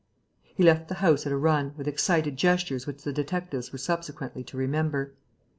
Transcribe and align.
He 0.55 0.63
left 0.63 0.87
the 0.87 0.95
house 0.95 1.27
at 1.27 1.31
a 1.31 1.37
run, 1.37 1.75
with 1.77 1.87
excited 1.87 2.35
gestures 2.35 2.87
which 2.87 3.03
the 3.03 3.13
detectives 3.13 3.71
were 3.71 3.77
subsequently 3.77 4.43
to 4.45 4.57
remember. 4.57 5.13